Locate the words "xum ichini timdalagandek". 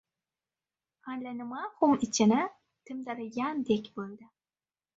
1.75-3.93